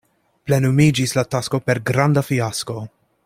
Plenumiĝis 0.49 1.13
la 1.17 1.25
tasko 1.37 1.61
per 1.67 1.81
granda 1.91 2.25
fiasko. 2.31 2.81